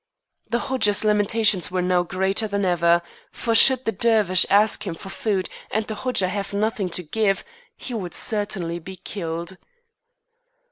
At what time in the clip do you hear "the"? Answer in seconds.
0.49-0.57, 3.85-3.91, 5.85-5.93